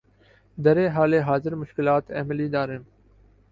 [0.63, 2.85] در حال حاضر مشکلات ایمیلی دارم